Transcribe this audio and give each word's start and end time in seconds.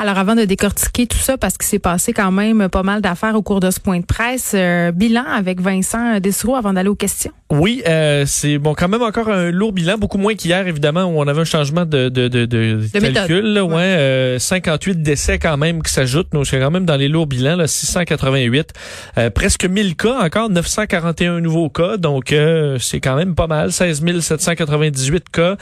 Alors, 0.00 0.16
avant 0.16 0.34
de 0.34 0.46
décortiquer 0.46 1.06
tout 1.06 1.18
ça, 1.18 1.36
parce 1.36 1.58
qu'il 1.58 1.66
s'est 1.66 1.78
passé 1.78 2.14
quand 2.14 2.32
même 2.32 2.70
pas 2.70 2.82
mal 2.82 3.02
d'affaires 3.02 3.34
au 3.34 3.42
cours 3.42 3.60
de 3.60 3.70
ce 3.70 3.78
point 3.78 4.00
de 4.00 4.06
presse, 4.06 4.52
euh, 4.54 4.92
bilan 4.92 5.24
avec 5.30 5.60
Vincent 5.60 6.20
Dessereau 6.20 6.56
avant 6.56 6.72
d'aller 6.72 6.88
aux 6.88 6.94
questions. 6.94 7.32
Oui, 7.50 7.82
euh, 7.88 8.26
c'est 8.26 8.58
bon 8.58 8.74
quand 8.74 8.86
même 8.86 9.02
encore 9.02 9.28
un 9.28 9.50
lourd 9.50 9.72
bilan, 9.72 9.98
beaucoup 9.98 10.18
moins 10.18 10.36
qu'hier 10.36 10.68
évidemment 10.68 11.02
où 11.06 11.20
on 11.20 11.26
avait 11.26 11.40
un 11.40 11.44
changement 11.44 11.84
de 11.84 12.08
de 12.08 12.28
de, 12.28 12.44
de, 12.46 12.80
calcul. 13.12 13.44
Là, 13.44 13.64
ouais, 13.64 13.82
euh, 13.82 14.38
58 14.38 15.02
décès 15.02 15.40
quand 15.40 15.56
même 15.56 15.82
qui 15.82 15.92
s'ajoutent. 15.92 16.32
Nous, 16.32 16.44
c'est 16.44 16.60
quand 16.60 16.70
même 16.70 16.84
dans 16.84 16.94
les 16.94 17.08
lourds 17.08 17.26
bilans, 17.26 17.56
là, 17.56 17.66
688, 17.66 18.72
euh, 19.18 19.30
presque 19.30 19.64
1000 19.64 19.96
cas 19.96 20.24
encore, 20.24 20.48
941 20.48 21.40
nouveaux 21.40 21.70
cas, 21.70 21.96
donc 21.96 22.32
euh, 22.32 22.78
c'est 22.78 23.00
quand 23.00 23.16
même 23.16 23.34
pas 23.34 23.48
mal. 23.48 23.72
16 23.72 24.20
798 24.20 25.24
cas, 25.28 25.56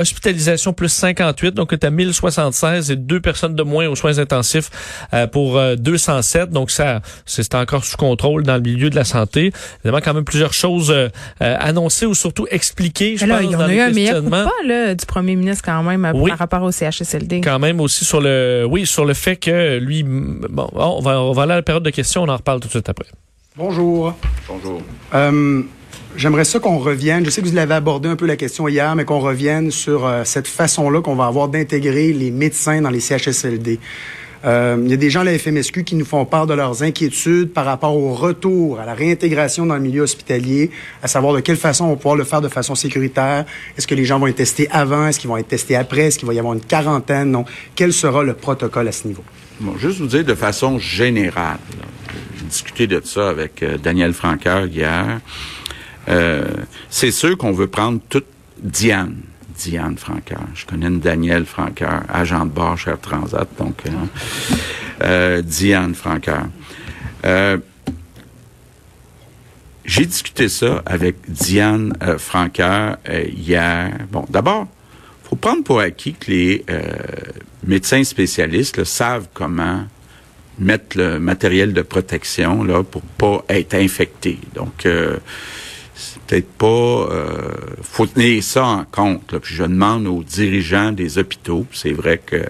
hospitalisation 0.00 0.72
plus 0.72 0.88
58, 0.88 1.54
donc 1.54 1.78
tu 1.78 1.86
à 1.86 1.90
1076 1.90 2.90
et 2.90 2.96
deux 2.96 3.20
personnes 3.20 3.54
de 3.54 3.62
moins 3.70 3.88
aux 3.88 3.96
soins 3.96 4.18
intensifs 4.18 4.70
euh, 5.14 5.26
pour 5.26 5.60
207. 5.78 6.42
Euh, 6.42 6.46
Donc 6.46 6.70
ça, 6.70 7.00
c'est 7.24 7.54
encore 7.54 7.84
sous 7.84 7.96
contrôle 7.96 8.42
dans 8.42 8.56
le 8.56 8.60
milieu 8.60 8.90
de 8.90 8.96
la 8.96 9.04
santé. 9.04 9.52
Évidemment, 9.78 10.02
quand 10.04 10.14
même 10.14 10.24
plusieurs 10.24 10.52
choses 10.52 10.90
euh, 10.90 11.08
annoncées 11.38 12.06
ou 12.06 12.14
surtout 12.14 12.46
expliquées. 12.50 13.16
Je 13.16 13.26
pense, 13.26 13.40
il 13.42 13.50
y 13.50 13.56
en 13.56 13.60
a 13.60 13.72
eu 13.72 13.80
un 13.80 13.90
meilleur 13.90 14.22
pas 14.22 14.50
là, 14.66 14.94
du 14.94 15.06
premier 15.06 15.36
ministre 15.36 15.64
quand 15.64 15.82
même 15.82 16.02
par 16.28 16.38
rapport 16.38 16.62
au 16.62 16.72
CHSLD. 16.72 17.40
Quand 17.40 17.58
même 17.58 17.80
aussi 17.80 18.04
sur 18.04 18.20
le, 18.20 18.66
oui, 18.68 18.86
sur 18.86 19.04
le 19.04 19.14
fait 19.14 19.36
que 19.36 19.78
lui, 19.78 20.02
bon, 20.02 20.68
on 20.74 21.00
va, 21.00 21.20
on 21.20 21.32
va 21.32 21.42
aller 21.42 21.52
à 21.52 21.56
la 21.56 21.62
période 21.62 21.84
de 21.84 21.90
questions. 21.90 22.22
On 22.22 22.28
en 22.28 22.36
reparle 22.36 22.60
tout 22.60 22.68
de 22.68 22.72
suite 22.72 22.88
après. 22.88 23.06
Bonjour. 23.60 24.14
Bonjour. 24.48 24.80
J'aimerais 26.16 26.44
ça 26.44 26.58
qu'on 26.58 26.78
revienne, 26.78 27.26
je 27.26 27.30
sais 27.30 27.42
que 27.42 27.46
vous 27.46 27.54
l'avez 27.54 27.74
abordé 27.74 28.08
un 28.08 28.16
peu 28.16 28.26
la 28.26 28.36
question 28.36 28.66
hier, 28.66 28.96
mais 28.96 29.04
qu'on 29.04 29.20
revienne 29.20 29.70
sur 29.70 30.06
euh, 30.06 30.24
cette 30.24 30.48
façon-là 30.48 31.02
qu'on 31.02 31.14
va 31.14 31.26
avoir 31.26 31.48
d'intégrer 31.48 32.12
les 32.12 32.30
médecins 32.30 32.80
dans 32.80 32.90
les 32.90 33.00
CHSLD. 33.00 33.78
Euh, 34.44 34.80
il 34.82 34.90
y 34.90 34.94
a 34.94 34.96
des 34.96 35.10
gens 35.10 35.20
à 35.20 35.24
la 35.24 35.38
FMSQ 35.38 35.84
qui 35.84 35.94
nous 35.94 36.06
font 36.06 36.24
part 36.24 36.46
de 36.46 36.54
leurs 36.54 36.82
inquiétudes 36.82 37.52
par 37.52 37.66
rapport 37.66 37.94
au 37.96 38.14
retour, 38.14 38.80
à 38.80 38.86
la 38.86 38.94
réintégration 38.94 39.66
dans 39.66 39.74
le 39.74 39.82
milieu 39.82 40.00
hospitalier, 40.00 40.70
à 41.02 41.06
savoir 41.06 41.34
de 41.34 41.40
quelle 41.40 41.58
façon 41.58 41.84
on 41.84 41.90
va 41.90 41.96
pouvoir 41.96 42.16
le 42.16 42.24
faire 42.24 42.40
de 42.40 42.48
façon 42.48 42.74
sécuritaire. 42.74 43.44
Est-ce 43.76 43.86
que 43.86 43.94
les 43.94 44.06
gens 44.06 44.18
vont 44.18 44.26
être 44.26 44.36
testés 44.36 44.68
avant? 44.70 45.06
Est-ce 45.06 45.20
qu'ils 45.20 45.28
vont 45.28 45.36
être 45.36 45.48
testés 45.48 45.76
après? 45.76 46.06
Est-ce 46.06 46.18
qu'il 46.18 46.26
va 46.26 46.32
y 46.32 46.38
avoir 46.38 46.54
une 46.54 46.62
quarantaine? 46.62 47.30
Non. 47.30 47.44
Quel 47.76 47.92
sera 47.92 48.22
le 48.22 48.32
protocole 48.32 48.88
à 48.88 48.92
ce 48.92 49.06
niveau? 49.06 49.22
Bon, 49.60 49.76
juste 49.76 49.98
vous 49.98 50.06
dire 50.06 50.24
de 50.24 50.34
façon 50.34 50.78
générale, 50.78 51.58
discuté 52.50 52.86
de 52.86 53.00
ça 53.04 53.30
avec 53.30 53.62
euh, 53.62 53.78
Daniel 53.78 54.12
Franqueur 54.12 54.66
hier. 54.66 55.20
Euh, 56.08 56.44
c'est 56.88 57.10
sûr 57.10 57.36
qu'on 57.38 57.52
veut 57.52 57.68
prendre 57.68 58.00
toute 58.08 58.26
Diane. 58.58 59.16
Diane 59.56 59.98
Franqueur. 59.98 60.40
Je 60.54 60.64
connais 60.64 60.86
une 60.86 61.00
Danielle 61.00 61.44
Franqueur, 61.44 62.02
agent 62.08 62.46
de 62.46 62.50
bord 62.50 62.78
chez 62.78 62.94
Transat, 63.00 63.46
donc 63.58 63.82
euh, 63.84 63.90
euh, 65.02 65.42
Diane 65.42 65.94
Franqueur. 65.94 66.46
J'ai 69.84 70.06
discuté 70.06 70.48
ça 70.48 70.82
avec 70.86 71.16
Diane 71.28 71.92
Franqueur 72.16 72.96
hier. 73.06 73.90
Bon, 74.10 74.24
d'abord, 74.30 74.66
faut 75.24 75.36
prendre 75.36 75.62
pour 75.62 75.80
acquis 75.80 76.14
que 76.14 76.30
les 76.30 76.64
médecins 77.64 78.04
spécialistes 78.04 78.84
savent 78.84 79.26
comment 79.34 79.84
mettre 80.58 80.98
le 80.98 81.18
matériel 81.18 81.72
de 81.72 81.82
protection 81.82 82.64
là 82.64 82.82
pour 82.82 83.02
pas 83.02 83.44
être 83.48 83.74
infecté. 83.74 84.38
Donc 84.54 84.86
c'est 86.00 86.22
peut-être 86.22 86.50
pas 86.52 86.66
euh, 86.66 87.34
faut 87.82 88.06
tenir 88.06 88.42
ça 88.42 88.64
en 88.64 88.84
compte. 88.84 89.38
Puis 89.38 89.54
je 89.54 89.64
demande 89.64 90.06
aux 90.06 90.22
dirigeants 90.22 90.92
des 90.92 91.18
hôpitaux, 91.18 91.66
c'est 91.72 91.92
vrai 91.92 92.20
que 92.24 92.36
euh, 92.36 92.46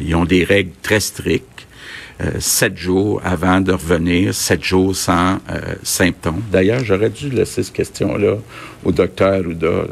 ils 0.00 0.14
ont 0.14 0.24
des 0.24 0.44
règles 0.44 0.72
très 0.82 1.00
strictes. 1.00 1.44
Euh, 2.18 2.30
sept 2.38 2.78
jours 2.78 3.20
avant 3.24 3.60
de 3.60 3.72
revenir, 3.72 4.32
sept 4.32 4.64
jours 4.64 4.96
sans 4.96 5.34
euh, 5.50 5.74
symptômes. 5.82 6.42
D'ailleurs, 6.50 6.82
j'aurais 6.82 7.10
dû 7.10 7.28
laisser 7.28 7.62
cette 7.62 7.74
question-là 7.74 8.36
au 8.84 8.92
docteur 8.92 9.46
Ouda. 9.46 9.84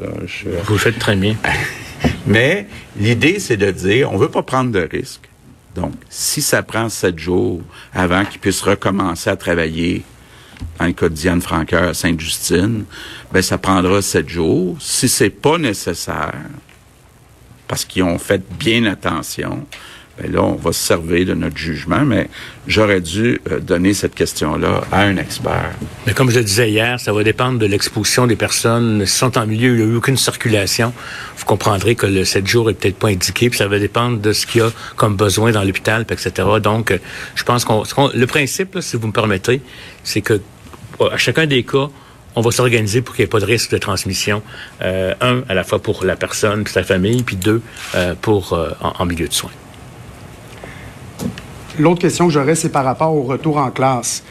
Vous 0.65 0.79
faites 0.79 0.99
très 0.99 1.17
bien. 1.17 1.37
Mais 2.27 2.67
l'idée, 2.99 3.39
c'est 3.41 3.59
de 3.59 3.71
dire, 3.71 4.11
on 4.11 4.17
veut 4.17 4.31
pas 4.31 4.43
prendre 4.43 4.71
de 4.71 4.89
risques. 4.91 5.29
Donc, 5.75 5.93
si 6.09 6.41
ça 6.41 6.63
prend 6.63 6.89
sept 6.89 7.19
jours 7.19 7.61
avant 7.93 8.25
qu'ils 8.25 8.41
puissent 8.41 8.63
recommencer 8.63 9.31
à 9.31 9.37
travailler 9.37 10.05
dans 10.79 10.87
le 10.87 10.93
cas 10.93 11.09
de 11.09 11.15
Diane 11.15 11.43
à 11.73 11.95
Sainte-Justine, 11.95 12.85
ben 13.33 13.43
ça 13.43 13.59
prendra 13.59 14.01
sept 14.01 14.29
jours. 14.29 14.77
Si 14.81 15.09
c'est 15.09 15.31
pas 15.31 15.59
nécessaire, 15.59 16.35
parce 17.67 17.85
qu'ils 17.85 18.05
ont 18.05 18.19
fait 18.19 18.43
bien 18.59 18.85
attention, 18.85 19.67
ben 20.21 20.33
là, 20.33 20.43
on 20.43 20.55
va 20.55 20.73
se 20.73 20.85
servir 20.85 21.27
de 21.27 21.35
notre 21.35 21.57
jugement, 21.57 22.05
mais 22.05 22.29
j'aurais 22.67 23.01
dû 23.01 23.41
euh, 23.51 23.61
donner 23.61 23.95
cette 23.95 24.15
question-là 24.15 24.83
à 24.93 25.01
un 25.03 25.17
expert. 25.17 25.73
Mais 26.07 26.15
comme 26.15 26.31
je 26.31 26.39
le 26.39 26.45
disais 26.45 26.71
hier, 26.71 27.01
ça 27.01 27.13
va 27.13 27.25
dépendre 27.25 27.59
de 27.59 27.67
l'exposition 27.67 28.27
des 28.27 28.37
personnes. 28.37 29.05
Si 29.07 29.17
sont 29.17 29.37
en 29.37 29.47
milieu 29.47 29.71
il 29.71 29.77
n'y 29.77 29.83
a 29.83 29.87
eu 29.87 29.97
aucune 29.97 30.17
circulation, 30.17 30.93
vous 31.37 31.45
comprendrez 31.45 31.95
que 31.95 32.07
le 32.07 32.25
7 32.25 32.47
jours 32.47 32.71
est 32.71 32.75
peut-être 32.75 32.99
pas 32.99 33.09
indiqué, 33.09 33.51
puis 33.51 33.59
ça 33.59 33.67
va 33.67 33.79
dépendre 33.79 34.19
de 34.21 34.33
ce 34.33 34.47
qu'il 34.47 34.61
y 34.61 34.65
a 34.65 34.71
comme 34.97 35.17
besoin 35.17 35.51
dans 35.53 35.65
l'hôpital, 35.65 36.07
etc. 36.09 36.49
Donc, 36.63 36.91
euh, 36.91 36.99
je 37.35 37.43
pense 37.43 37.65
qu'on... 37.65 37.83
Le 38.15 38.27
principe, 38.27 38.79
si 38.81 38.97
vous 38.97 39.09
me 39.09 39.13
permettez, 39.13 39.61
c'est 40.05 40.21
que 40.21 40.41
à 41.01 41.17
chacun 41.17 41.47
des 41.47 41.65
cas, 41.65 41.89
on 42.37 42.41
va 42.41 42.51
s'organiser 42.51 43.03
pour 43.03 43.15
qu'il 43.15 43.23
n'y 43.23 43.27
ait 43.27 43.31
pas 43.31 43.41
de 43.41 43.45
risque 43.45 43.71
de 43.71 43.79
transmission. 43.79 44.43
Euh, 44.83 45.15
un, 45.21 45.43
à 45.49 45.55
la 45.55 45.65
fois 45.65 45.81
pour 45.81 46.05
la 46.05 46.17
personne 46.17 46.63
et 46.63 46.69
sa 46.69 46.83
famille, 46.83 47.23
puis 47.23 47.37
deux, 47.37 47.63
euh, 47.95 48.15
pour 48.21 48.53
euh, 48.53 48.71
en, 48.81 49.07
milieu 49.07 49.29
de 49.29 49.33
soins. 49.33 49.51
L'autre 51.77 52.01
question 52.01 52.29
que 52.29 52.33
j'aurais, 52.33 52.55
c'est 52.55 52.69
par 52.69 52.85
rapport 52.85 53.13
au 53.17 53.23
retour 53.23 53.57
en 53.57 53.71
classe. 53.73 54.23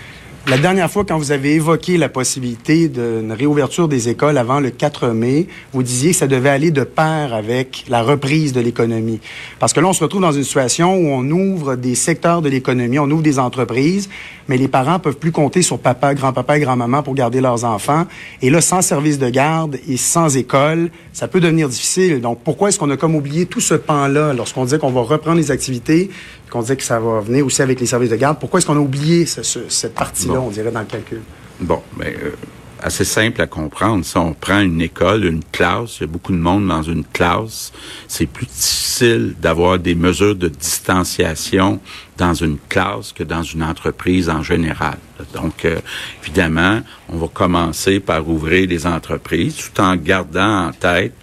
La 0.48 0.58
dernière 0.58 0.92
fois, 0.92 1.06
quand 1.06 1.18
vous 1.18 1.32
avez 1.32 1.54
évoqué 1.54 1.98
la 1.98 2.10
possibilité 2.10 2.90
d'une 2.90 3.32
réouverture 3.32 3.88
des 3.88 4.10
écoles 4.10 4.38
avant 4.38 4.60
le 4.60 4.72
4 4.72 5.10
mai, 5.10 5.48
vous 5.72 5.84
disiez 5.84 6.12
que 6.12 6.18
ça 6.18 6.28
devait 6.28 6.50
aller 6.50 6.70
de 6.70 6.84
pair 6.84 7.34
avec 7.34 7.86
la 7.88 8.02
reprise 8.04 8.52
de 8.52 8.60
l'économie. 8.60 9.22
Parce 9.60 9.72
que 9.72 9.80
là, 9.80 9.88
on 9.88 9.94
se 9.94 10.04
retrouve 10.04 10.22
dans 10.22 10.34
une 10.34 10.44
situation 10.44 10.96
où 10.96 11.08
on 11.08 11.30
ouvre 11.32 11.76
des 11.76 11.96
secteurs 11.96 12.42
de 12.42 12.50
l'économie, 12.50 13.00
on 13.00 13.10
ouvre 13.10 13.24
des 13.24 13.40
entreprises, 13.40 14.10
mais 14.50 14.58
les 14.58 14.68
parents 14.68 15.00
peuvent 15.00 15.16
plus 15.16 15.32
compter 15.32 15.62
sur 15.62 15.80
papa, 15.80 16.14
grand-papa 16.14 16.58
et 16.58 16.60
grand-maman 16.60 17.04
pour 17.04 17.14
garder 17.14 17.40
leurs 17.40 17.64
enfants. 17.64 18.06
Et 18.42 18.50
là, 18.50 18.60
sans 18.60 18.82
service 18.82 19.20
de 19.20 19.30
garde 19.30 19.78
et 19.88 19.96
sans 19.96 20.36
école, 20.36 20.92
ça 21.14 21.30
peut 21.30 21.40
devenir 21.40 21.70
difficile. 21.70 22.20
Donc, 22.20 22.40
pourquoi 22.44 22.68
est-ce 22.68 22.80
qu'on 22.80 22.90
a 22.90 22.98
comme 22.98 23.16
oublié 23.16 23.46
tout 23.46 23.62
ce 23.62 23.76
pan-là 23.76 24.34
lorsqu'on 24.34 24.66
disait 24.66 24.78
qu'on 24.78 24.92
va 24.92 25.02
reprendre 25.02 25.38
les 25.38 25.52
activités, 25.52 26.10
qu'on 26.54 26.62
disait 26.62 26.78
que 26.78 26.84
ça 26.84 27.00
va 27.00 27.20
venir 27.20 27.46
aussi 27.46 27.64
avec 27.64 27.80
les 27.80 27.88
services 27.88 28.12
de 28.12 28.16
garde? 28.16 28.40
Pourquoi 28.40 28.60
est-ce 28.60 28.68
qu'on 28.68 28.78
a 28.78 28.80
oublié 28.80 29.26
cette 29.26 29.96
partie-là, 29.96 30.40
on 30.40 30.52
dirait, 30.52 30.72
dans 30.72 30.82
le 30.82 30.86
calcul? 30.86 31.22
Bon, 31.60 31.82
mais 31.98 32.16
euh, 32.24 32.32
assez 32.80 33.06
simple 33.06 33.42
à 33.42 33.48
comprendre. 33.48 34.06
Si 34.06 34.16
on 34.18 34.34
prend 34.34 34.60
une 34.60 34.80
école, 34.80 35.26
une 35.26 35.44
classe, 35.52 35.98
il 35.98 36.02
y 36.02 36.04
a 36.04 36.08
beaucoup 36.08 36.32
de 36.32 36.38
monde 36.38 36.68
dans 36.68 36.84
une 36.84 37.06
classe, 37.06 37.74
c'est 38.08 38.28
plus 38.28 38.46
difficile 38.46 39.34
d'avoir 39.42 39.80
des 39.80 39.96
mesures 39.96 40.36
de 40.36 40.48
distanciation 40.48 41.80
dans 42.18 42.36
une 42.36 42.60
classe 42.70 43.14
que 43.14 43.24
dans 43.24 43.42
une 43.42 43.64
entreprise 43.64 44.30
en 44.30 44.44
général. 44.44 44.98
Donc, 45.34 45.66
euh, 45.66 45.80
évidemment, 46.22 46.82
on 47.10 47.18
va 47.18 47.28
commencer 47.28 48.00
par 48.00 48.30
ouvrir 48.30 48.70
les 48.70 48.86
entreprises 48.86 49.56
tout 49.56 49.82
en 49.82 49.96
gardant 49.96 50.68
en 50.68 50.72
tête 50.72 51.16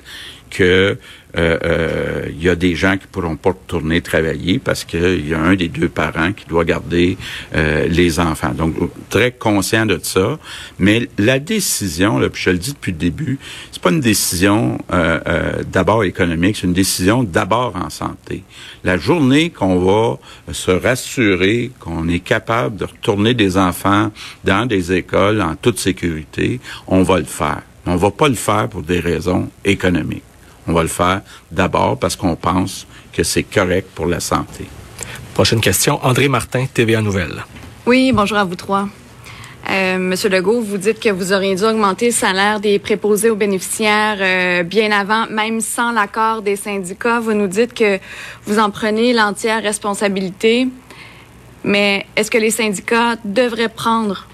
que 0.50 0.99
euh, 1.37 1.59
euh, 1.65 2.27
il 2.31 2.43
y 2.43 2.49
a 2.49 2.55
des 2.55 2.75
gens 2.75 2.97
qui 2.97 3.06
pourront 3.06 3.37
pas 3.37 3.50
retourner 3.50 4.00
travailler 4.00 4.59
parce 4.59 4.85
qu'il 4.85 5.29
y 5.29 5.35
a 5.35 5.41
un 5.41 5.55
des 5.55 5.69
deux 5.69 5.88
parents 5.88 6.32
qui 6.32 6.44
doit 6.47 6.65
garder 6.65 7.17
euh, 7.55 7.87
les 7.88 8.19
enfants. 8.19 8.53
Donc, 8.53 8.75
très 9.09 9.32
conscient 9.32 9.87
de 9.87 9.99
ça. 10.03 10.38
Mais 10.79 11.09
la 11.19 11.38
décision, 11.38 12.19
là, 12.19 12.29
puis 12.29 12.43
je 12.43 12.50
le 12.50 12.59
dis 12.59 12.73
depuis 12.73 12.93
le 12.93 12.99
début, 12.99 13.38
c'est 13.71 13.82
pas 13.82 13.91
une 13.91 14.00
décision 14.00 14.79
d'abord 15.73 16.05
économique, 16.05 16.56
c'est 16.56 16.67
une 16.67 16.73
décision 16.73 17.23
d'abord 17.23 17.75
en 17.76 17.91
santé. 17.91 18.43
La 18.85 18.97
journée 18.97 19.50
qu'on 19.50 19.79
va 19.79 20.19
se 20.53 20.71
rassurer 20.71 21.71
qu'on 21.79 22.09
est 22.09 22.21
capable 22.21 22.76
de 22.76 22.85
retourner 22.85 23.35
des 23.35 23.56
enfants 23.56 24.11
dans 24.44 24.67
des 24.67 24.93
écoles 24.93 25.41
en 25.41 25.55
toute 25.55 25.79
sécurité, 25.79 26.61
on 26.87 27.03
va 27.03 27.19
le 27.19 27.25
faire. 27.25 27.62
On 27.87 27.97
va 27.97 28.11
pas 28.11 28.29
le 28.29 28.35
faire 28.35 28.69
pour 28.69 28.83
des 28.83 29.00
raisons 29.00 29.49
économiques. 29.65 30.23
On 30.71 30.73
va 30.73 30.83
le 30.83 30.89
faire 30.89 31.23
d'abord 31.51 31.99
parce 31.99 32.15
qu'on 32.15 32.37
pense 32.37 32.87
que 33.13 33.25
c'est 33.25 33.43
correct 33.43 33.89
pour 33.93 34.07
la 34.07 34.21
santé. 34.21 34.67
Prochaine 35.35 35.61
question, 35.61 35.99
André 36.05 36.29
Martin, 36.29 36.67
TVA 36.73 37.03
Nouvelle. 37.03 37.45
Oui, 37.87 38.13
bonjour 38.15 38.39
à 38.39 38.45
vous 38.45 38.55
trois. 38.55 38.89
Euh, 39.69 39.99
Monsieur 39.99 40.29
Legault, 40.29 40.61
vous 40.61 40.79
dites 40.79 41.01
que 41.01 41.09
vous 41.09 41.33
auriez 41.33 41.57
dû 41.57 41.65
augmenter 41.65 42.07
le 42.07 42.13
salaire 42.13 42.61
des 42.61 42.79
préposés 42.79 43.31
aux 43.31 43.37
bénéficiaires 43.37 44.19
euh, 44.21 44.63
bien 44.63 44.93
avant, 44.93 45.27
même 45.29 45.61
sans 45.61 45.91
l'accord 45.91 46.41
des 46.41 46.55
syndicats. 46.55 47.19
Vous 47.19 47.35
nous 47.35 47.49
dites 47.49 47.75
que 47.75 47.99
vous 48.47 48.61
en 48.61 48.71
prenez 48.71 49.13
l'entière 49.13 49.65
responsabilité. 49.65 50.69
Mais 51.65 52.07
est-ce 52.15 52.31
que 52.31 52.39
les 52.39 52.53
syndicats 52.53 53.17
devraient 53.25 53.69
prendre, 53.69 54.29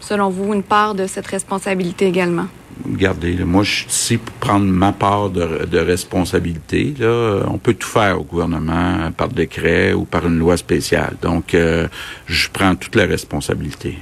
selon 0.00 0.30
vous, 0.30 0.54
une 0.54 0.62
part 0.62 0.94
de 0.94 1.06
cette 1.06 1.26
responsabilité 1.26 2.06
également? 2.06 2.46
Regardez, 2.84 3.34
moi, 3.44 3.62
je 3.62 3.70
suis 3.70 3.86
ici 3.88 4.16
pour 4.16 4.34
prendre 4.34 4.66
ma 4.66 4.92
part 4.92 5.30
de, 5.30 5.78
responsabilité. 5.78 6.94
Là. 6.98 7.44
On 7.48 7.58
peut 7.58 7.74
tout 7.74 7.88
faire 7.88 8.20
au 8.20 8.24
gouvernement 8.24 9.10
par 9.16 9.28
décret 9.28 9.92
ou 9.92 10.04
par 10.04 10.26
une 10.26 10.38
loi 10.38 10.56
spéciale. 10.56 11.16
Donc, 11.22 11.54
euh, 11.54 11.88
je 12.26 12.48
prends 12.52 12.74
toutes 12.74 12.96
les 12.96 13.04
responsabilités. 13.04 13.98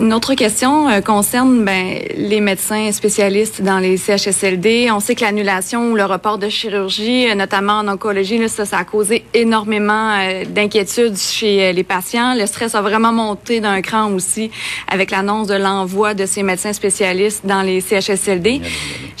Une 0.00 0.14
autre 0.14 0.32
question 0.32 0.88
euh, 0.88 1.02
concerne 1.02 1.62
ben, 1.62 1.98
les 2.16 2.40
médecins 2.40 2.90
spécialistes 2.90 3.60
dans 3.60 3.78
les 3.78 3.98
CHSLD. 3.98 4.88
On 4.90 4.98
sait 4.98 5.14
que 5.14 5.20
l'annulation 5.20 5.92
ou 5.92 5.94
le 5.94 6.06
report 6.06 6.38
de 6.38 6.48
chirurgie, 6.48 7.28
euh, 7.28 7.34
notamment 7.34 7.74
en 7.74 7.88
oncologie, 7.88 8.48
ça 8.48 8.64
a 8.78 8.84
causé 8.84 9.26
énormément 9.34 10.14
euh, 10.18 10.46
d'inquiétudes 10.46 11.18
chez 11.18 11.74
les 11.74 11.84
patients. 11.84 12.34
Le 12.34 12.46
stress 12.46 12.74
a 12.74 12.80
vraiment 12.80 13.12
monté 13.12 13.60
d'un 13.60 13.82
cran 13.82 14.10
aussi 14.12 14.50
avec 14.88 15.10
l'annonce 15.10 15.48
de 15.48 15.56
l'envoi 15.56 16.14
de 16.14 16.24
ces 16.24 16.42
médecins 16.42 16.72
spécialistes 16.72 17.44
dans 17.44 17.60
les 17.60 17.82
CHSLD. 17.82 18.62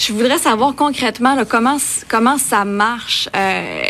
Je 0.00 0.14
voudrais 0.14 0.38
savoir 0.38 0.74
concrètement 0.74 1.34
là, 1.34 1.44
comment 1.44 1.76
comment 2.08 2.38
ça 2.38 2.64
marche. 2.64 3.28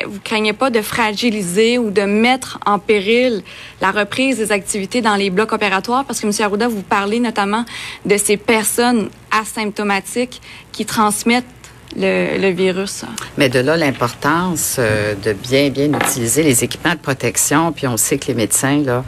vous 0.08 0.18
craignez 0.24 0.52
pas 0.52 0.68
de 0.68 0.82
fragiliser 0.82 1.78
ou 1.78 1.92
de 1.92 2.02
mettre 2.02 2.58
en 2.66 2.80
péril 2.80 3.44
la 3.80 3.92
reprise 3.92 4.38
des 4.38 4.50
activités 4.50 5.02
dans 5.02 5.14
les 5.14 5.30
blocs 5.30 5.52
opératoires? 5.52 6.04
Parce 6.04 6.18
que 6.18 6.26
M. 6.26 6.32
Arruda, 6.40 6.66
vous 6.66 6.82
parlez 6.82 7.20
notamment 7.20 7.64
de 8.06 8.16
ces 8.16 8.36
personnes 8.36 9.08
asymptomatiques 9.30 10.42
qui 10.72 10.84
transmettent 10.84 11.44
le, 11.96 12.50
virus. 12.50 13.04
Mais 13.38 13.48
de 13.48 13.60
là 13.60 13.76
l'importance 13.76 14.78
euh, 14.80 15.14
de 15.14 15.32
bien 15.32 15.70
bien 15.70 15.92
utiliser 15.92 16.42
les 16.42 16.64
équipements 16.64 16.94
de 16.94 16.98
protection. 16.98 17.70
Puis 17.70 17.86
on 17.86 17.96
sait 17.96 18.18
que 18.18 18.26
les 18.26 18.34
médecins 18.34 18.82
là, 18.82 19.04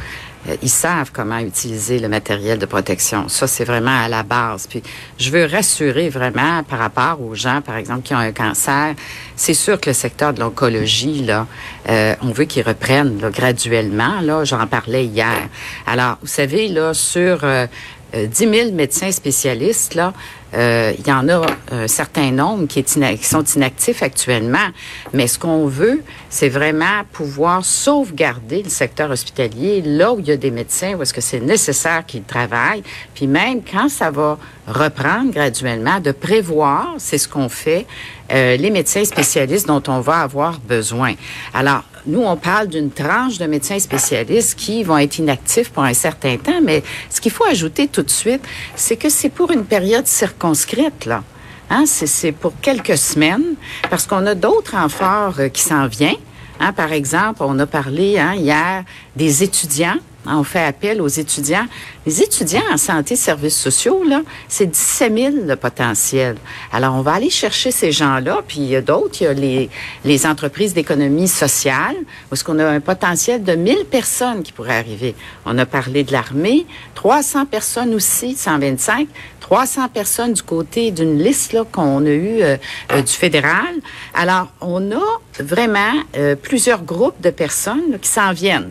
euh, 0.48 0.56
ils 0.62 0.68
savent 0.68 1.10
comment 1.12 1.38
utiliser 1.38 1.98
le 1.98 2.08
matériel 2.08 2.58
de 2.58 2.66
protection. 2.66 3.28
Ça, 3.28 3.46
c'est 3.46 3.64
vraiment 3.64 3.96
à 4.02 4.08
la 4.08 4.22
base. 4.22 4.66
Puis, 4.66 4.82
je 5.18 5.30
veux 5.30 5.46
rassurer 5.46 6.08
vraiment 6.08 6.62
par 6.64 6.78
rapport 6.78 7.20
aux 7.20 7.34
gens, 7.34 7.60
par 7.60 7.76
exemple, 7.76 8.02
qui 8.02 8.14
ont 8.14 8.18
un 8.18 8.32
cancer. 8.32 8.94
C'est 9.36 9.54
sûr 9.54 9.80
que 9.80 9.90
le 9.90 9.94
secteur 9.94 10.32
de 10.34 10.40
l'oncologie, 10.40 11.24
là, 11.24 11.46
euh, 11.88 12.14
on 12.22 12.30
veut 12.30 12.44
qu'ils 12.44 12.66
reprennent 12.66 13.20
là, 13.20 13.30
graduellement. 13.30 14.20
Là, 14.20 14.44
j'en 14.44 14.66
parlais 14.66 15.04
hier. 15.04 15.48
Alors, 15.86 16.18
vous 16.22 16.28
savez, 16.28 16.68
là, 16.68 16.94
sur 16.94 17.40
euh, 17.44 17.66
10 18.14 18.46
euh, 18.46 18.52
000 18.52 18.72
médecins 18.72 19.10
spécialistes, 19.10 19.94
là, 19.94 20.12
euh, 20.54 20.92
il 20.98 21.06
y 21.06 21.12
en 21.12 21.28
a 21.28 21.46
un 21.70 21.88
certain 21.88 22.30
nombre 22.30 22.66
qui, 22.66 22.80
est 22.80 23.22
sont 23.22 23.44
inactifs 23.44 24.02
actuellement. 24.02 24.68
Mais 25.14 25.26
ce 25.26 25.38
qu'on 25.38 25.66
veut, 25.66 26.02
c'est 26.28 26.50
vraiment 26.50 27.04
pouvoir 27.12 27.64
sauvegarder 27.64 28.62
le 28.62 28.68
secteur 28.68 29.10
hospitalier 29.10 29.80
là 29.80 30.12
où 30.12 30.20
il 30.20 30.26
y 30.26 30.32
a 30.32 30.36
des 30.36 30.50
médecins, 30.50 30.94
où 30.94 31.02
est-ce 31.02 31.14
que 31.14 31.22
c'est 31.22 31.40
nécessaire 31.40 32.04
qu'ils 32.04 32.24
travaillent. 32.24 32.82
Puis 33.14 33.26
même 33.26 33.62
quand 33.62 33.88
ça 33.88 34.10
va 34.10 34.38
reprendre 34.66 35.32
graduellement, 35.32 36.00
de 36.00 36.12
prévoir, 36.12 36.94
c'est 36.98 37.18
ce 37.18 37.28
qu'on 37.28 37.48
fait, 37.48 37.86
euh, 38.30 38.56
les 38.56 38.70
médecins 38.70 39.04
spécialistes 39.04 39.66
dont 39.66 39.82
on 39.88 40.00
va 40.00 40.18
avoir 40.18 40.60
besoin. 40.60 41.14
Alors, 41.54 41.82
nous, 42.06 42.22
on 42.22 42.36
parle 42.36 42.68
d'une 42.68 42.90
tranche 42.90 43.38
de 43.38 43.46
médecins 43.46 43.78
spécialistes 43.78 44.56
qui 44.56 44.82
vont 44.82 44.98
être 44.98 45.18
inactifs 45.18 45.70
pour 45.70 45.84
un 45.84 45.94
certain 45.94 46.36
temps, 46.36 46.60
mais 46.62 46.82
ce 47.08 47.20
qu'il 47.20 47.30
faut 47.30 47.44
ajouter 47.44 47.86
tout 47.86 48.02
de 48.02 48.10
suite, 48.10 48.42
c'est 48.74 48.96
que 48.96 49.08
c'est 49.08 49.28
pour 49.28 49.52
une 49.52 49.64
période 49.64 50.06
circonscrite, 50.06 51.06
là. 51.06 51.22
Hein? 51.70 51.84
C'est 51.86 52.32
pour 52.32 52.54
quelques 52.60 52.98
semaines, 52.98 53.54
parce 53.88 54.06
qu'on 54.06 54.26
a 54.26 54.34
d'autres 54.34 54.76
renforts 54.76 55.38
euh, 55.38 55.48
qui 55.48 55.62
s'en 55.62 55.86
viennent. 55.86 56.16
Hein? 56.60 56.72
Par 56.72 56.92
exemple, 56.92 57.42
on 57.44 57.58
a 57.60 57.66
parlé 57.66 58.18
hein, 58.18 58.34
hier 58.34 58.84
des 59.16 59.42
étudiants 59.42 59.98
on 60.26 60.44
fait 60.44 60.64
appel 60.64 61.00
aux 61.00 61.08
étudiants. 61.08 61.66
Les 62.06 62.22
étudiants 62.22 62.62
en 62.72 62.76
santé 62.76 63.14
et 63.14 63.16
services 63.16 63.58
sociaux, 63.58 64.02
là, 64.04 64.22
c'est 64.48 64.66
17 64.66 65.16
000 65.16 65.32
le 65.46 65.56
potentiel. 65.56 66.36
Alors, 66.72 66.94
on 66.94 67.02
va 67.02 67.14
aller 67.14 67.30
chercher 67.30 67.70
ces 67.70 67.92
gens-là, 67.92 68.42
puis 68.46 68.58
il 68.58 68.66
y 68.66 68.76
a 68.76 68.80
d'autres, 68.80 69.20
il 69.20 69.24
y 69.24 69.26
a 69.26 69.32
les, 69.32 69.70
les 70.04 70.26
entreprises 70.26 70.74
d'économie 70.74 71.28
sociale, 71.28 71.96
où 72.30 72.36
qu'on 72.44 72.58
a 72.58 72.66
un 72.66 72.80
potentiel 72.80 73.42
de 73.42 73.54
1000 73.54 73.84
personnes 73.90 74.42
qui 74.42 74.52
pourraient 74.52 74.78
arriver. 74.78 75.14
On 75.46 75.58
a 75.58 75.66
parlé 75.66 76.04
de 76.04 76.12
l'armée, 76.12 76.66
300 76.94 77.46
personnes 77.46 77.94
aussi, 77.94 78.34
125, 78.34 79.08
300 79.40 79.88
personnes 79.88 80.32
du 80.32 80.42
côté 80.42 80.90
d'une 80.90 81.18
liste 81.18 81.52
là, 81.52 81.64
qu'on 81.70 82.06
a 82.06 82.08
eue 82.08 82.42
euh, 82.42 82.56
euh, 82.92 83.02
du 83.02 83.12
fédéral. 83.12 83.74
Alors, 84.14 84.48
on 84.60 84.92
a 84.92 85.20
vraiment 85.40 85.94
euh, 86.16 86.36
plusieurs 86.36 86.82
groupes 86.82 87.20
de 87.20 87.30
personnes 87.30 87.98
qui 88.00 88.08
s'en 88.08 88.32
viennent. 88.32 88.70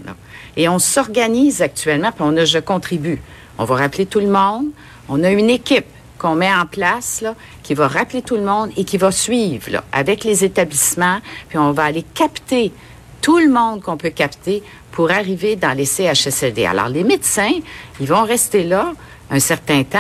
Et 0.58 0.68
on 0.68 0.80
s'organise 0.80 1.62
actuellement, 1.62 2.12
puis 2.12 2.24
on 2.26 2.36
a 2.38 2.46
Je 2.46 2.60
contribue. 2.60 3.22
On 3.58 3.66
va 3.66 3.76
rappeler 3.76 4.06
tout 4.06 4.20
le 4.20 4.28
monde. 4.28 4.68
On 5.10 5.24
a 5.24 5.32
une 5.32 5.50
équipe 5.50 5.86
qu'on 6.18 6.36
met 6.36 6.54
en 6.54 6.66
place, 6.68 7.22
là, 7.22 7.36
qui 7.64 7.74
va 7.74 7.88
rappeler 7.88 8.22
tout 8.22 8.36
le 8.36 8.44
monde 8.44 8.70
et 8.78 8.84
qui 8.84 8.98
va 8.98 9.12
suivre 9.12 9.72
là, 9.72 9.84
avec 9.92 10.24
les 10.24 10.44
établissements, 10.44 11.20
puis 11.50 11.58
on 11.58 11.72
va 11.72 11.86
aller 11.86 12.04
capter 12.04 12.72
tout 13.22 13.40
le 13.40 13.50
monde 13.50 13.82
qu'on 13.82 13.98
peut 13.98 14.12
capter 14.12 14.62
pour 14.92 15.10
arriver 15.10 15.56
dans 15.56 15.76
les 15.76 15.86
CHSLD. 15.86 16.66
Alors, 16.66 16.90
les 16.90 17.04
médecins, 17.04 17.54
ils 18.00 18.08
vont 18.08 18.24
rester 18.24 18.64
là 18.64 18.94
un 19.32 19.40
certain 19.40 19.84
temps, 19.84 20.00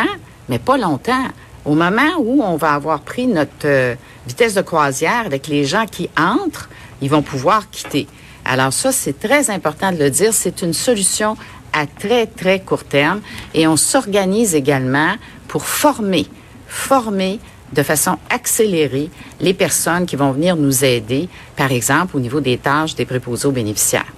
mais 0.50 0.60
pas 0.60 0.78
longtemps. 0.78 1.26
Au 1.66 1.74
moment 1.74 2.18
où 2.20 2.44
on 2.44 2.56
va 2.56 2.74
avoir 2.74 3.02
pris 3.02 3.28
notre 3.28 3.66
euh, 3.66 3.96
vitesse 4.28 4.54
de 4.54 4.62
croisière 4.62 5.24
avec 5.26 5.48
les 5.48 5.64
gens 5.66 5.86
qui 5.86 6.10
entrent, 6.18 6.70
ils 7.02 7.10
vont 7.10 7.22
pouvoir 7.22 7.70
quitter. 7.70 8.08
Alors 8.46 8.74
ça, 8.74 8.92
c'est 8.92 9.20
très 9.20 9.50
important 9.50 9.92
de 9.92 9.98
le 9.98 10.10
dire. 10.10 10.34
C'est 10.34 10.62
une 10.62 10.74
solution 10.74 11.38
à 11.74 11.86
très, 11.86 12.28
très 12.28 12.60
court 12.60 12.84
terme 12.84 13.22
et 13.54 13.68
on 13.68 13.78
s'organise 13.78 14.56
également 14.56 15.14
pour 15.48 15.66
former, 15.66 16.28
former 16.68 17.40
de 17.74 17.84
façon 17.84 18.18
accélérée 18.30 19.10
les 19.40 19.54
personnes 19.54 20.06
qui 20.06 20.16
vont 20.16 20.32
venir 20.32 20.56
nous 20.56 20.84
aider, 20.84 21.30
par 21.56 21.72
exemple 21.72 22.18
au 22.18 22.20
niveau 22.20 22.42
des 22.42 22.58
tâches 22.58 22.96
des 22.96 23.06
préposés 23.06 23.48
aux 23.48 23.52
bénéficiaires. 23.52 24.12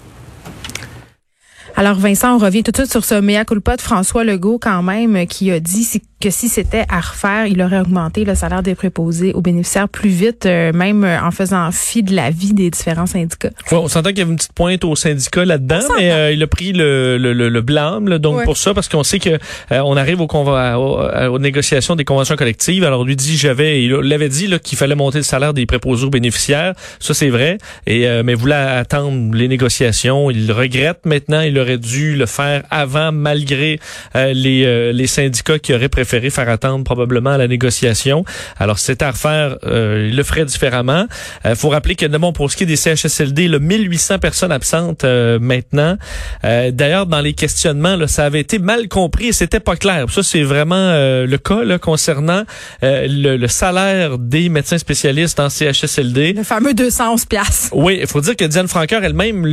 Alors 1.76 1.96
Vincent, 1.96 2.36
on 2.36 2.38
revient 2.38 2.62
tout 2.62 2.72
de 2.72 2.78
suite 2.78 2.92
sur 2.92 3.04
ce 3.04 3.16
mea 3.16 3.46
culpa 3.46 3.76
de 3.76 3.82
François 3.82 4.24
Legault 4.24 4.60
quand 4.60 4.84
même 4.84 5.26
qui 5.26 5.52
a 5.52 5.60
dit 5.60 5.84
que 6.24 6.30
si 6.30 6.48
c'était 6.48 6.86
à 6.88 7.02
refaire, 7.02 7.48
il 7.48 7.62
aurait 7.62 7.82
augmenté 7.82 8.24
le 8.24 8.34
salaire 8.34 8.64
des 8.64 8.76
préposés 8.76 9.34
aux 9.34 9.42
bénéficiaires 9.42 9.90
plus 9.90 10.10
vite, 10.10 10.46
euh, 10.46 10.72
même 10.72 11.04
euh, 11.04 11.22
en 11.22 11.32
faisant 11.32 11.70
fi 11.74 12.02
de 12.02 12.16
la 12.16 12.30
vie 12.30 12.54
des 12.54 12.70
différents 12.70 13.06
syndicats. 13.06 13.50
on 13.74 13.90
s'entend 13.90 14.10
qu'il 14.12 14.20
y 14.20 14.22
avait 14.22 14.32
une 14.32 14.38
petite 14.38 14.54
pointe 14.54 14.86
aux 14.86 14.96
syndicats 14.96 15.44
là-dedans, 15.44 15.82
mais 15.98 16.12
euh, 16.12 16.32
il 16.32 16.42
a 16.42 16.48
pris 16.48 16.72
le, 16.72 17.18
le, 17.18 17.34
le, 17.34 17.62
blâme 17.62 18.20
donc 18.20 18.46
pour 18.46 18.56
ça, 18.56 18.74
parce 18.74 18.88
qu'on 18.88 19.04
sait 19.04 19.20
que 19.20 19.38
on 19.70 19.98
arrive 19.98 20.22
au 20.22 20.28
aux 20.34 21.40
négociations 21.40 21.98
des 21.98 22.06
conventions 22.06 22.38
collectives. 22.38 22.86
Alors 22.86 23.04
lui 23.04 23.18
dit, 23.18 23.38
j'avais, 23.38 23.84
il 23.84 23.92
l'avait 23.92 24.30
dit 24.30 24.50
qu'il 24.64 24.78
fallait 24.78 24.96
monter 24.96 25.18
le 25.18 25.24
salaire 25.24 25.54
des 25.54 25.66
préposés 25.66 26.06
aux 26.06 26.10
bénéficiaires. 26.10 26.74
Ça 27.00 27.14
c'est 27.14 27.30
vrai, 27.30 27.58
et 27.86 28.08
mais 28.24 28.34
voulait 28.34 28.56
attendre 28.56 29.36
les 29.36 29.50
négociations. 29.50 30.32
Il 30.32 30.52
regrette 30.54 31.06
maintenant. 31.06 31.42
Il 31.42 31.60
aurait 31.60 31.78
dû 31.78 32.16
le 32.16 32.26
faire 32.26 32.64
avant, 32.72 33.12
malgré 33.12 33.80
les 34.16 34.94
les 34.94 35.08
syndicats 35.08 35.60
qui 35.60 35.74
auraient 35.74 35.90
préféré 35.90 36.13
faire 36.30 36.50
attendre 36.50 36.84
probablement 36.84 37.32
à 37.32 37.38
la 37.38 37.48
négociation. 37.48 38.26
Alors, 38.60 38.80
c'est 38.80 39.02
à 39.02 39.12
refaire, 39.12 39.58
euh, 39.66 40.08
il 40.10 40.16
le 40.16 40.24
ferait 40.24 40.46
différemment. 40.46 41.06
Il 41.46 41.52
euh, 41.52 41.56
faut 41.56 41.70
rappeler 41.70 41.96
que, 41.96 42.06
bon, 42.06 42.34
pour 42.34 42.52
ce 42.52 42.58
qui 42.58 42.64
est 42.64 42.68
des 42.68 42.76
CHSLD, 42.76 43.48
le 43.48 43.60
1800 43.60 44.20
personnes 44.20 44.52
absentes 44.52 45.04
euh, 45.04 45.40
maintenant. 45.40 45.98
Euh, 46.44 46.72
d'ailleurs, 46.72 47.06
dans 47.06 47.22
les 47.22 47.34
questionnements, 47.34 47.96
là, 47.96 48.08
ça 48.08 48.26
avait 48.26 48.40
été 48.40 48.60
mal 48.60 48.88
compris 48.88 49.28
et 49.28 49.32
c'était 49.34 49.60
pas 49.60 49.76
clair. 49.76 50.06
Ça, 50.10 50.24
c'est 50.24 50.44
vraiment 50.44 50.74
le 50.94 51.38
cas 51.38 51.64
là, 51.64 51.78
concernant 51.78 52.44
le, 52.82 53.38
le, 53.38 53.48
salaire 53.48 54.18
des 54.18 54.50
médecins 54.50 54.78
spécialistes 54.78 55.40
en 55.40 55.50
CHSLD. 55.50 56.34
Le 56.34 56.44
fameux 56.44 56.74
211 56.74 57.26
piastres. 57.26 57.70
Oui, 57.74 58.00
il 58.02 58.08
faut 58.08 58.22
dire 58.22 58.36
que 58.36 58.46
Diane 58.46 58.68
Franqueur 58.68 59.04
elle-même 59.04 59.44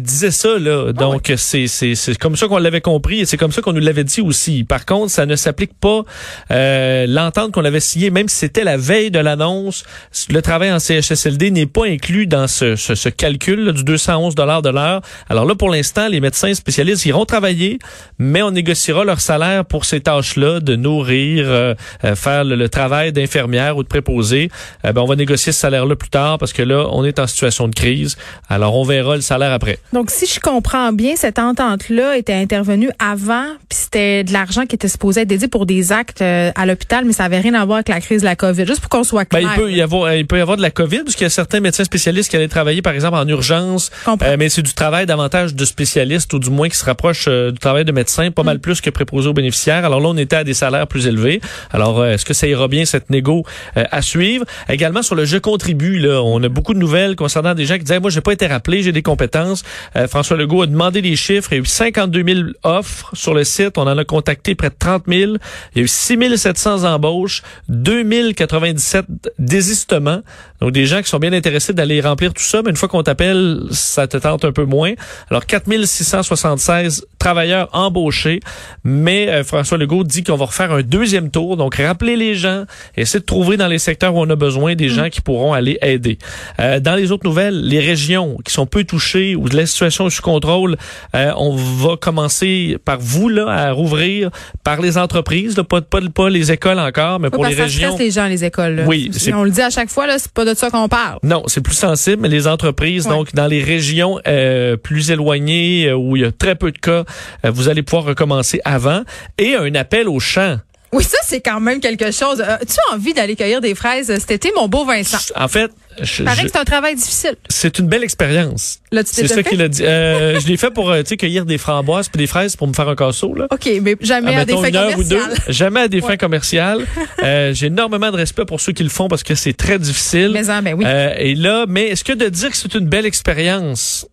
disait 0.00 0.30
ça. 0.30 0.58
Là. 0.58 0.86
Ah 0.88 0.92
Donc, 0.92 1.32
c'est 1.36 1.66
c'est 1.66 2.18
comme 2.18 2.36
ça 2.36 2.46
qu'on 2.48 2.58
l'avait 2.58 2.80
compris 2.80 3.20
et 3.20 3.26
c'est 3.26 3.36
comme 3.36 3.52
ça 3.52 3.62
qu'on 3.62 3.72
nous 3.72 3.80
l'avait 3.80 4.04
dit 4.04 4.20
aussi. 4.20 4.64
Par 4.64 4.86
contre, 4.86 5.10
ça 5.10 5.26
ne 5.26 5.36
s'applique 5.36 5.74
pas 5.78 6.03
euh, 6.50 7.06
l'entente 7.06 7.52
qu'on 7.52 7.64
avait 7.64 7.80
signée, 7.80 8.10
même 8.10 8.28
si 8.28 8.36
c'était 8.36 8.64
la 8.64 8.76
veille 8.76 9.10
de 9.10 9.18
l'annonce, 9.18 9.84
le 10.30 10.42
travail 10.42 10.72
en 10.72 10.78
CHSLD 10.78 11.50
n'est 11.50 11.66
pas 11.66 11.86
inclus 11.86 12.26
dans 12.26 12.46
ce, 12.46 12.76
ce, 12.76 12.94
ce 12.94 13.08
calcul 13.08 13.64
là, 13.64 13.72
du 13.72 13.84
211 13.84 14.34
dollars 14.34 14.62
de 14.62 14.70
l'heure. 14.70 15.00
Alors 15.28 15.44
là, 15.46 15.54
pour 15.54 15.70
l'instant, 15.70 16.08
les 16.08 16.20
médecins 16.20 16.54
spécialistes 16.54 17.06
iront 17.06 17.24
travailler, 17.24 17.78
mais 18.18 18.42
on 18.42 18.50
négociera 18.50 19.04
leur 19.04 19.20
salaire 19.20 19.64
pour 19.64 19.84
ces 19.84 20.00
tâches-là, 20.00 20.60
de 20.60 20.76
nourrir, 20.76 21.46
euh, 21.48 21.74
euh, 22.04 22.14
faire 22.14 22.44
le, 22.44 22.68
travail 22.68 23.12
d'infirmière 23.12 23.76
ou 23.76 23.82
de 23.82 23.88
préposé. 23.88 24.50
Euh, 24.84 24.92
ben, 24.92 25.02
on 25.02 25.06
va 25.06 25.16
négocier 25.16 25.52
ce 25.52 25.60
salaire-là 25.60 25.96
plus 25.96 26.08
tard 26.08 26.38
parce 26.38 26.52
que 26.52 26.62
là, 26.62 26.86
on 26.90 27.04
est 27.04 27.18
en 27.18 27.26
situation 27.26 27.68
de 27.68 27.74
crise. 27.74 28.16
Alors, 28.48 28.76
on 28.76 28.84
verra 28.84 29.16
le 29.16 29.20
salaire 29.20 29.52
après. 29.52 29.78
Donc, 29.92 30.10
si 30.10 30.26
je 30.26 30.40
comprends 30.40 30.92
bien, 30.92 31.14
cette 31.16 31.38
entente-là 31.38 32.16
était 32.16 32.34
intervenue 32.34 32.90
avant, 32.98 33.46
puis 33.68 33.78
c'était 33.78 34.24
de 34.24 34.32
l'argent 34.32 34.66
qui 34.66 34.74
était 34.74 34.88
supposé 34.88 35.22
être 35.22 35.28
dédié 35.28 35.48
pour 35.48 35.66
des 35.66 35.92
actes 35.94 36.22
à 36.22 36.66
l'hôpital, 36.66 37.04
mais 37.04 37.12
ça 37.12 37.24
avait 37.24 37.40
rien 37.40 37.54
à 37.54 37.64
voir 37.64 37.76
avec 37.76 37.88
la 37.88 38.00
crise 38.00 38.20
de 38.20 38.26
la 38.26 38.36
COVID. 38.36 38.66
Juste 38.66 38.80
pour 38.80 38.88
qu'on 38.88 39.04
soit 39.04 39.24
clair. 39.24 39.42
Ben, 39.42 39.50
il 39.54 39.60
peut 39.60 39.72
y 39.72 39.80
avoir, 39.80 40.14
il 40.14 40.26
peut 40.26 40.38
y 40.38 40.40
avoir 40.40 40.56
de 40.56 40.62
la 40.62 40.70
COVID 40.70 41.04
parce 41.04 41.14
qu'il 41.14 41.24
y 41.24 41.26
a 41.26 41.30
certains 41.30 41.60
médecins 41.60 41.84
spécialistes 41.84 42.30
qui 42.30 42.36
allaient 42.36 42.48
travailler, 42.48 42.82
par 42.82 42.92
exemple, 42.92 43.16
en 43.16 43.26
urgence. 43.28 43.90
mais 44.38 44.48
c'est 44.48 44.62
du 44.62 44.74
travail 44.74 45.06
davantage 45.06 45.54
de 45.54 45.64
spécialistes 45.64 46.32
ou 46.32 46.38
du 46.38 46.50
moins 46.50 46.68
qui 46.68 46.76
se 46.76 46.84
rapproche 46.84 47.28
du 47.28 47.58
travail 47.58 47.84
de 47.84 47.92
médecin, 47.92 48.30
pas 48.30 48.42
mal 48.42 48.58
mm. 48.58 48.60
plus 48.60 48.80
que 48.80 48.90
préposé 48.90 49.28
aux 49.28 49.32
bénéficiaires. 49.32 49.84
Alors 49.84 50.00
là, 50.00 50.08
on 50.08 50.16
était 50.16 50.36
à 50.36 50.44
des 50.44 50.54
salaires 50.54 50.86
plus 50.86 51.06
élevés. 51.06 51.40
Alors, 51.70 52.00
euh, 52.00 52.12
est-ce 52.12 52.24
que 52.24 52.34
ça 52.34 52.46
ira 52.46 52.68
bien 52.68 52.84
cette 52.84 53.10
négo 53.10 53.44
euh, 53.76 53.84
à 53.90 54.02
suivre? 54.02 54.44
Également 54.68 55.02
sur 55.02 55.14
le 55.14 55.24
je 55.24 55.38
contribue, 55.38 55.98
là, 55.98 56.22
on 56.22 56.42
a 56.42 56.48
beaucoup 56.48 56.74
de 56.74 56.78
nouvelles 56.78 57.16
concernant 57.16 57.54
des 57.54 57.64
gens 57.64 57.74
qui 57.74 57.84
disaient, 57.84 58.00
moi, 58.00 58.10
j'ai 58.10 58.20
pas 58.20 58.32
été 58.32 58.46
rappelé, 58.46 58.82
j'ai 58.82 58.92
des 58.92 59.02
compétences. 59.02 59.64
Euh, 59.96 60.06
François 60.06 60.36
Legault 60.36 60.62
a 60.62 60.66
demandé 60.66 61.00
les 61.00 61.16
chiffres. 61.16 61.52
Il 61.52 61.56
y 61.56 61.58
a 61.58 61.62
eu 61.62 61.66
52 61.66 62.24
000 62.24 62.40
offres 62.62 63.10
sur 63.14 63.34
le 63.34 63.44
site. 63.44 63.78
On 63.78 63.82
en 63.82 63.96
a 63.96 64.04
contacté 64.04 64.54
près 64.54 64.68
de 64.68 64.74
30 64.78 65.04
000. 65.08 65.32
Il 65.74 65.78
y 65.78 65.80
a 65.82 65.84
eu 65.84 65.88
6 65.88 66.36
700 66.36 66.84
embauches, 66.84 67.42
2097 67.68 69.06
désistements. 69.38 70.20
Donc, 70.60 70.72
des 70.72 70.86
gens 70.86 71.02
qui 71.02 71.08
sont 71.08 71.18
bien 71.18 71.32
intéressés 71.32 71.72
d'aller 71.72 72.00
remplir 72.00 72.32
tout 72.32 72.42
ça, 72.42 72.62
mais 72.62 72.70
une 72.70 72.76
fois 72.76 72.88
qu'on 72.88 73.02
t'appelle, 73.02 73.62
ça 73.70 74.06
te 74.06 74.16
tente 74.16 74.44
un 74.44 74.52
peu 74.52 74.64
moins. 74.64 74.92
Alors, 75.30 75.46
4 75.46 75.64
676 75.84 77.06
travailleurs 77.18 77.68
embauchés, 77.72 78.40
mais 78.84 79.42
François 79.44 79.78
Legault 79.78 80.04
dit 80.04 80.22
qu'on 80.22 80.36
va 80.36 80.46
refaire 80.46 80.72
un 80.72 80.82
deuxième 80.82 81.30
tour. 81.30 81.56
Donc, 81.56 81.76
rappeler 81.76 82.16
les 82.16 82.34
gens, 82.34 82.64
essayer 82.96 83.20
de 83.20 83.24
trouver 83.24 83.56
dans 83.56 83.66
les 83.66 83.78
secteurs 83.78 84.14
où 84.14 84.20
on 84.20 84.30
a 84.30 84.36
besoin 84.36 84.74
des 84.74 84.86
mm. 84.86 84.92
gens 84.92 85.08
qui 85.08 85.20
pourront 85.20 85.52
aller 85.52 85.78
aider. 85.82 86.18
Euh, 86.60 86.80
dans 86.80 86.94
les 86.94 87.12
autres 87.12 87.26
nouvelles, 87.26 87.60
les 87.66 87.80
régions 87.80 88.38
qui 88.44 88.52
sont 88.52 88.66
peu 88.66 88.84
touchées 88.84 89.36
ou 89.36 89.46
la 89.48 89.66
situation 89.66 90.06
est 90.06 90.10
sous 90.10 90.22
contrôle, 90.22 90.76
euh, 91.14 91.32
on 91.36 91.54
va 91.54 91.96
commencer 91.96 92.76
par 92.84 92.98
vous 93.00 93.28
là 93.28 93.48
à 93.48 93.72
rouvrir, 93.72 94.30
par 94.62 94.80
les 94.80 94.98
entreprises, 94.98 95.56
là, 95.56 95.63
pas, 95.64 95.80
pas, 95.80 96.00
pas 96.00 96.30
les 96.30 96.52
écoles 96.52 96.78
encore, 96.78 97.20
mais 97.20 97.30
pour 97.30 97.44
les 97.44 97.54
régions. 97.54 97.96
Ça 97.96 98.02
les 98.02 98.10
gens 98.10 98.26
les 98.26 98.44
écoles. 98.44 98.76
Là. 98.76 98.84
Oui, 98.86 99.10
on 99.32 99.44
le 99.44 99.50
dit 99.50 99.62
à 99.62 99.70
chaque 99.70 99.90
fois 99.90 100.06
là, 100.06 100.18
c'est 100.18 100.32
pas 100.32 100.44
de 100.44 100.54
ça 100.54 100.70
qu'on 100.70 100.88
parle. 100.88 101.18
Non, 101.22 101.42
c'est 101.46 101.60
plus 101.60 101.74
sensible, 101.74 102.22
mais 102.22 102.28
les 102.28 102.46
entreprises, 102.46 103.04
donc 103.06 103.34
dans 103.34 103.46
les 103.46 103.62
régions 103.62 104.18
euh, 104.26 104.76
plus 104.76 105.10
éloignées 105.10 105.92
où 105.92 106.16
il 106.16 106.22
y 106.22 106.24
a 106.24 106.32
très 106.32 106.54
peu 106.54 106.70
de 106.70 106.78
cas, 106.78 107.04
vous 107.44 107.68
allez 107.68 107.82
pouvoir 107.82 108.04
recommencer 108.04 108.60
avant 108.64 109.02
et 109.38 109.54
un 109.56 109.74
appel 109.74 110.08
au 110.08 110.20
champ. 110.20 110.58
Oui, 110.94 111.02
ça, 111.02 111.18
c'est 111.24 111.40
quand 111.40 111.60
même 111.60 111.80
quelque 111.80 112.12
chose. 112.12 112.40
Euh, 112.40 112.56
tu 112.60 112.76
as 112.88 112.94
envie 112.94 113.12
d'aller 113.12 113.34
cueillir 113.34 113.60
des 113.60 113.74
fraises 113.74 114.06
cet 114.06 114.30
été, 114.30 114.52
mon 114.54 114.68
beau 114.68 114.84
Vincent? 114.84 115.18
En 115.34 115.48
fait, 115.48 115.70
je, 116.00 116.22
Paraît 116.22 116.44
que 116.44 116.50
c'est 116.52 116.58
un 116.58 116.64
travail 116.64 116.96
difficile. 116.96 117.36
C'est 117.48 117.78
une 117.78 117.86
belle 117.86 118.02
expérience. 118.02 118.80
C'est 119.04 119.28
ça 119.28 119.42
qu'il 119.42 119.60
a 119.62 119.68
dit. 119.68 119.84
Euh, 119.84 120.38
je 120.40 120.46
l'ai 120.46 120.56
fait 120.56 120.70
pour 120.70 120.90
euh, 120.90 121.02
cueillir 121.02 121.44
des 121.44 121.58
framboises 121.58 122.08
puis 122.08 122.18
des 122.18 122.26
fraises 122.26 122.56
pour 122.56 122.66
me 122.66 122.72
faire 122.72 122.88
un 122.88 122.96
casseau. 122.96 123.34
Là. 123.34 123.46
OK, 123.50 123.68
mais 123.82 123.96
jamais 124.00 124.34
à, 124.34 124.44
des 124.44 124.54
fins 124.54 124.70
commerciales. 124.70 125.34
jamais 125.48 125.80
à 125.80 125.88
des 125.88 126.00
fins 126.00 126.16
commerciales. 126.16 126.86
Euh, 127.22 127.52
J'ai 127.54 127.66
énormément 127.66 128.10
de 128.10 128.16
respect 128.16 128.44
pour 128.44 128.60
ceux 128.60 128.72
qui 128.72 128.82
le 128.82 128.88
font 128.88 129.08
parce 129.08 129.22
que 129.22 129.34
c'est 129.34 129.52
très 129.52 129.78
difficile. 129.78 130.30
Mais, 130.32 130.50
en, 130.50 130.62
ben 130.62 130.74
oui. 130.74 130.84
Euh, 130.86 131.14
et 131.18 131.34
là, 131.34 131.66
mais 131.68 131.88
est-ce 131.88 132.04
que 132.04 132.12
de 132.12 132.28
dire 132.28 132.50
que 132.50 132.56
c'est 132.56 132.74
une 132.74 132.88
belle 132.88 133.06
expérience, 133.06 134.06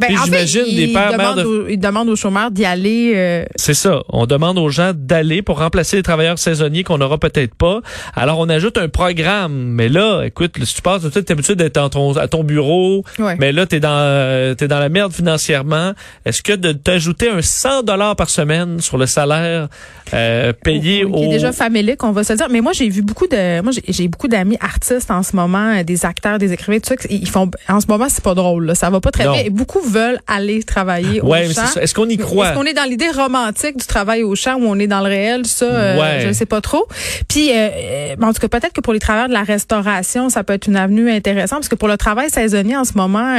ben, 0.00 0.16
j'imagine 0.24 0.64
des 0.64 0.92
pères 0.92 1.34
de... 1.36 1.74
demandent 1.76 2.08
aux 2.08 2.16
chômeurs 2.16 2.50
d'y 2.50 2.64
aller. 2.64 3.12
Euh... 3.14 3.44
C'est 3.56 3.74
ça. 3.74 4.02
On 4.08 4.26
demande 4.26 4.58
aux 4.58 4.68
gens 4.68 4.92
d'aller 4.94 5.42
pour 5.42 5.58
remplacer 5.58 5.96
les 5.96 6.02
travailleurs 6.02 6.38
saisonniers 6.38 6.84
qu'on 6.84 6.98
n'aura 6.98 7.18
peut-être 7.18 7.54
pas. 7.54 7.80
Alors, 8.14 8.38
on 8.38 8.48
ajoute 8.48 8.78
un 8.78 8.88
programme. 8.88 9.52
Mais 9.52 9.88
là, 9.88 10.22
écoute, 10.22 10.56
si 10.64 10.74
tu 10.74 10.82
passes, 10.82 11.02
tu 11.10 11.18
es 11.18 11.32
habitué 11.32 11.54
d'être 11.54 11.76
à 11.76 12.28
ton 12.28 12.44
bureau, 12.44 13.04
mais 13.38 13.52
là, 13.52 13.66
tu 13.66 13.76
es, 13.76 13.80
dans, 13.80 14.54
es 14.58 14.68
dans 14.68 14.78
la 14.78 14.88
merde 14.88 15.12
financièrement. 15.12 15.92
Est-ce 16.24 16.42
que 16.42 16.52
de 16.52 16.72
t'ajouter 16.72 17.28
un 17.28 17.42
100 17.42 17.82
dollars 17.82 18.16
par 18.16 18.30
semaine 18.30 18.80
sur 18.80 18.98
le 18.98 19.06
salaire 19.06 19.68
euh, 20.12 20.52
payé 20.52 21.04
au... 21.04 21.12
Qui 21.12 21.24
est 21.24 21.28
déjà 21.28 21.52
famélique, 21.52 22.02
on 22.02 22.12
va 22.12 22.24
se 22.24 22.32
dire. 22.32 22.48
Mais 22.50 22.60
moi, 22.60 22.72
j'ai 22.72 22.88
vu 22.88 23.02
beaucoup 23.02 23.26
de... 23.26 23.60
Moi, 23.62 23.72
j'ai 23.86 24.08
beaucoup 24.08 24.28
d'amis 24.28 24.56
artistes 24.60 25.10
en 25.10 25.22
ce 25.22 25.36
moment, 25.36 25.78
euh, 25.78 25.82
des 25.82 26.04
acteurs, 26.04 26.38
des 26.38 26.52
écrivains, 26.52 26.78
tout 26.78 26.88
ça. 26.88 27.08
Ils 27.08 27.28
font... 27.28 27.50
En 27.68 27.80
ce 27.80 27.86
moment, 27.86 28.06
c'est 28.08 28.24
pas 28.24 28.34
drôle. 28.34 28.66
Là. 28.66 28.74
Ça 28.74 28.90
va 28.90 29.00
pas 29.00 29.10
très 29.10 29.24
bien. 29.24 29.42
Et 29.44 29.50
beaucoup 29.50 29.80
veulent 29.90 30.20
aller 30.26 30.62
travailler 30.62 31.20
au 31.20 31.32
champ. 31.34 31.80
Est-ce 31.80 31.94
qu'on 31.94 32.08
y 32.08 32.16
croit? 32.16 32.48
Est-ce 32.48 32.54
qu'on 32.54 32.64
est 32.64 32.74
dans 32.74 32.88
l'idée 32.88 33.10
romantique 33.10 33.76
du 33.76 33.86
travail 33.86 34.22
au 34.22 34.34
champ 34.34 34.56
ou 34.56 34.64
on 34.64 34.78
est 34.78 34.86
dans 34.86 35.00
le 35.00 35.08
réel? 35.08 35.46
Ça, 35.46 35.64
euh, 35.64 36.20
je 36.20 36.28
ne 36.28 36.32
sais 36.32 36.46
pas 36.46 36.60
trop. 36.60 36.86
Puis, 37.28 37.50
euh, 37.50 37.68
euh, 37.74 38.16
en 38.22 38.32
tout 38.32 38.40
cas, 38.40 38.48
peut-être 38.48 38.72
que 38.72 38.80
pour 38.80 38.92
les 38.92 38.98
travailleurs 38.98 39.28
de 39.28 39.34
la 39.34 39.42
restauration, 39.42 40.28
ça 40.28 40.44
peut 40.44 40.54
être 40.54 40.66
une 40.66 40.76
avenue 40.76 41.10
intéressante 41.10 41.60
parce 41.60 41.68
que 41.68 41.74
pour 41.74 41.88
le 41.88 41.96
travail 41.96 42.30
saisonnier 42.30 42.76
en 42.76 42.84
ce 42.84 42.94
moment, 42.94 43.36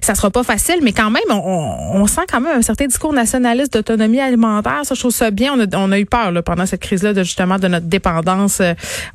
ça 0.00 0.14
sera 0.14 0.30
pas 0.30 0.42
facile, 0.42 0.76
mais 0.82 0.92
quand 0.92 1.10
même, 1.10 1.22
on, 1.30 2.06
sent 2.06 2.22
quand 2.30 2.40
même 2.40 2.58
un 2.58 2.62
certain 2.62 2.86
discours 2.86 3.12
nationaliste 3.12 3.72
d'autonomie 3.72 4.20
alimentaire. 4.20 4.80
Ça, 4.84 4.94
je 4.94 5.00
trouve 5.00 5.12
ça 5.12 5.30
bien. 5.30 5.54
On 5.54 5.60
a, 5.60 5.76
on 5.76 5.92
a 5.92 5.98
eu 5.98 6.06
peur 6.06 6.32
là, 6.32 6.42
pendant 6.42 6.66
cette 6.66 6.80
crise-là 6.80 7.12
de 7.12 7.22
justement 7.22 7.58
de 7.58 7.68
notre 7.68 7.86
dépendance 7.86 8.62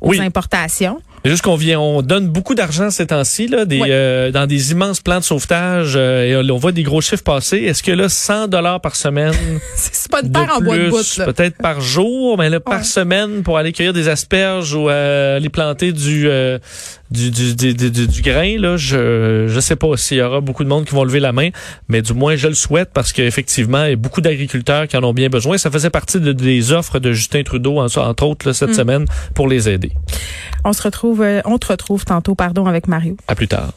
aux 0.00 0.20
importations. 0.20 1.00
Juste 1.24 1.42
qu'on 1.42 1.56
vient, 1.56 1.80
on 1.80 2.02
donne 2.02 2.28
beaucoup 2.28 2.54
d'argent 2.54 2.90
ces 2.90 3.06
temps-ci 3.06 3.48
là, 3.48 3.64
des, 3.64 3.80
euh, 3.88 4.30
dans 4.30 4.46
des 4.46 4.72
immenses 4.72 5.00
plans 5.00 5.20
de 5.20 5.24
sauvetage 5.24 5.94
euh, 5.96 6.42
et 6.44 6.50
on 6.50 6.58
voit 6.58 6.72
des 6.72 6.82
gros 6.82 7.00
chiffres 7.00 7.22
passer. 7.22 7.58
Est-ce 7.58 7.82
que 7.82 7.92
là, 7.92 8.10
100 8.10 8.48
dollars 8.48 8.80
par 8.82 8.94
semaine, 8.94 9.32
c'est 9.74 10.10
pas 10.10 10.20
de, 10.20 10.28
de 10.28 10.38
en 10.38 10.60
bois 10.60 10.76
de 10.76 10.90
bout, 10.90 11.24
peut-être 11.24 11.56
par 11.56 11.80
jour, 11.80 12.36
mais 12.36 12.50
là 12.50 12.60
par 12.60 12.84
semaine 12.84 13.42
pour 13.42 13.56
aller 13.56 13.72
cueillir 13.72 13.94
des 13.94 14.08
asperges 14.08 14.74
ou 14.74 14.90
euh, 14.90 15.38
aller 15.38 15.48
planter 15.48 15.92
du, 15.92 16.28
du, 17.14 17.30
du, 17.30 17.54
du, 17.54 17.90
du, 17.90 18.06
du 18.08 18.22
grain 18.22 18.58
là, 18.58 18.76
je 18.76 19.46
je 19.48 19.60
sais 19.60 19.76
pas 19.76 19.96
s'il 19.96 20.18
y 20.18 20.22
aura 20.22 20.40
beaucoup 20.40 20.64
de 20.64 20.68
monde 20.68 20.84
qui 20.84 20.94
vont 20.94 21.04
lever 21.04 21.20
la 21.20 21.32
main, 21.32 21.50
mais 21.88 22.02
du 22.02 22.12
moins 22.12 22.36
je 22.36 22.48
le 22.48 22.54
souhaite 22.54 22.90
parce 22.92 23.12
qu'effectivement, 23.12 23.84
il 23.84 23.90
y 23.90 23.92
a 23.92 23.96
beaucoup 23.96 24.20
d'agriculteurs 24.20 24.88
qui 24.88 24.96
en 24.96 25.04
ont 25.04 25.14
bien 25.14 25.28
besoin. 25.28 25.56
Ça 25.58 25.70
faisait 25.70 25.90
partie 25.90 26.20
de, 26.20 26.32
des 26.32 26.72
offres 26.72 26.98
de 26.98 27.12
Justin 27.12 27.42
Trudeau 27.42 27.78
entre 27.78 28.26
autres 28.26 28.46
là, 28.46 28.52
cette 28.52 28.70
mm. 28.70 28.74
semaine 28.74 29.04
pour 29.34 29.48
les 29.48 29.68
aider. 29.68 29.92
On 30.64 30.72
se 30.72 30.82
retrouve, 30.82 31.22
euh, 31.22 31.40
on 31.44 31.58
te 31.58 31.68
retrouve 31.68 32.04
tantôt, 32.04 32.34
pardon, 32.34 32.66
avec 32.66 32.88
Mario. 32.88 33.16
À 33.28 33.34
plus 33.34 33.48
tard. 33.48 33.72